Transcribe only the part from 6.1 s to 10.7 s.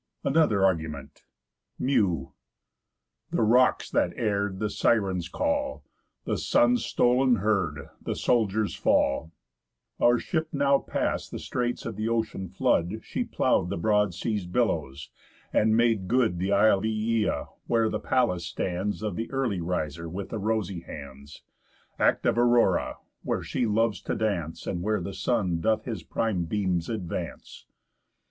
The Sun's stol'n herd. The soldiers' fall. "Our ship